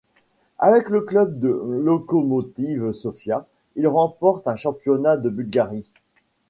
Avec 0.57 0.89
le 0.89 1.01
club 1.01 1.39
du 1.39 1.47
Lokomotiv 1.51 2.91
Sofia, 2.91 3.45
il 3.75 3.85
remporte 3.87 4.47
un 4.47 4.55
championnat 4.55 5.17
de 5.17 5.29
Bulgarie. 5.29 5.85